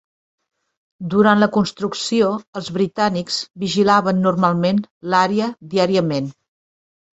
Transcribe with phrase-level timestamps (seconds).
[1.13, 4.83] Durant la construcció, els britànics vigilaven normalment
[5.15, 6.35] l'àrea diàriament.